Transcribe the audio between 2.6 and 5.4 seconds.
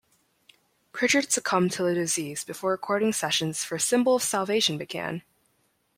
recording sessions for "Symbol of Salvation" began.